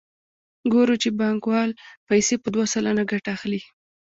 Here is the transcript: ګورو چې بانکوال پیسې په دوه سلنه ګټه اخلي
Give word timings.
ګورو 0.73 0.95
چې 1.03 1.09
بانکوال 1.19 1.69
پیسې 2.09 2.35
په 2.43 2.47
دوه 2.53 2.65
سلنه 2.73 3.03
ګټه 3.11 3.29
اخلي 3.35 3.61